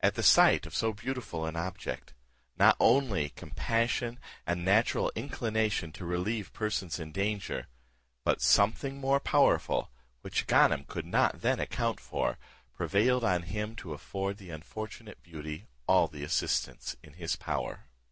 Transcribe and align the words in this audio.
At 0.00 0.16
the 0.16 0.24
sight 0.24 0.66
of 0.66 0.74
so 0.74 0.92
beautiful 0.92 1.46
an 1.46 1.54
object, 1.54 2.12
not 2.56 2.76
only 2.80 3.28
compassion 3.28 4.18
and 4.44 4.64
natural 4.64 5.12
inclination 5.14 5.92
to 5.92 6.04
relieve 6.04 6.52
persons 6.52 6.98
in 6.98 7.12
danger, 7.12 7.68
but 8.24 8.42
something 8.42 8.98
more 8.98 9.20
powerful, 9.20 9.92
which 10.22 10.48
Ganem 10.48 10.82
could 10.88 11.06
not 11.06 11.42
then 11.42 11.60
account 11.60 12.00
for, 12.00 12.38
prevailed 12.74 13.22
on 13.22 13.42
him 13.42 13.76
to 13.76 13.94
afford 13.94 14.38
the 14.38 14.50
unfortunate 14.50 15.22
beauty 15.22 15.66
all 15.86 16.08
the 16.08 16.24
assistance 16.24 16.96
in 17.04 17.12
his 17.12 17.36
power. 17.36 17.84